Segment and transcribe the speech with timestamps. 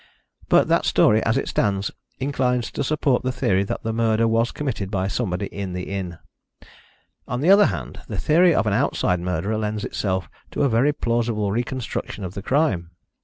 [0.49, 4.49] But that story, as it stands, inclines to support the theory that the murder was
[4.51, 6.17] committed by somebody in the inn.
[7.27, 10.91] On the other hand, the theory of an outside murderer lends itself to a very
[10.91, 12.89] plausible reconstruction of the crime.